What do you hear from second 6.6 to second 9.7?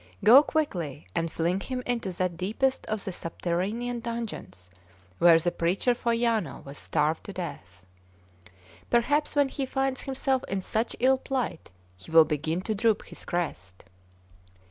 was starved to death. Perhaps when he